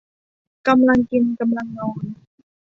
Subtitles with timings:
[0.67, 2.03] กำลังกินกำลังนอน